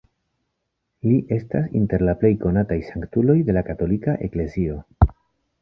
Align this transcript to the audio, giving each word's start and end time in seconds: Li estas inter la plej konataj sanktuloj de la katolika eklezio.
Li 1.07 1.17
estas 1.35 1.67
inter 1.81 2.05
la 2.09 2.17
plej 2.23 2.33
konataj 2.45 2.79
sanktuloj 2.89 3.39
de 3.51 3.59
la 3.59 3.67
katolika 3.71 4.19
eklezio. 4.31 4.83